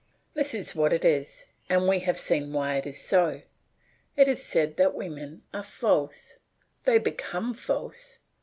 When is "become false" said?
6.97-8.17